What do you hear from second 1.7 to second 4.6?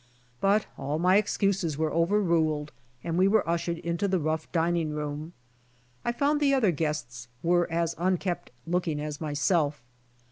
were over ruled, and we were ushered into the rough